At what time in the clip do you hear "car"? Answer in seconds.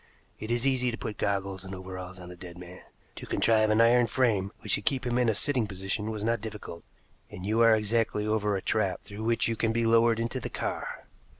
10.49-11.05